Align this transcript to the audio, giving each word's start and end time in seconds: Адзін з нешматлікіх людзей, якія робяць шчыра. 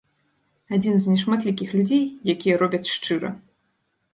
Адзін 0.77 0.95
з 1.03 1.11
нешматлікіх 1.15 1.75
людзей, 1.81 2.01
якія 2.35 2.55
робяць 2.63 2.91
шчыра. 2.97 3.29